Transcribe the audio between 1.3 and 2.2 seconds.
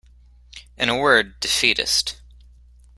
defeatist.